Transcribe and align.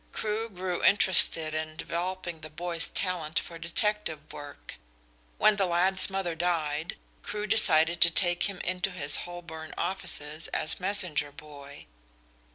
Crewe 0.13 0.49
grew 0.49 0.83
interested 0.83 1.53
in 1.53 1.75
developing 1.75 2.41
the 2.41 2.49
boy's 2.49 2.87
talent 2.87 3.37
for 3.37 3.59
detective 3.59 4.33
work. 4.33 4.77
When 5.37 5.57
the 5.57 5.67
lad's 5.67 6.09
mother 6.09 6.33
died 6.33 6.95
Crewe 7.21 7.45
decided 7.45 8.01
to 8.01 8.09
take 8.09 8.45
him 8.49 8.59
into 8.61 8.89
his 8.89 9.17
Holborn 9.29 9.75
offices 9.77 10.47
as 10.47 10.79
messenger 10.79 11.31
boy. 11.31 11.85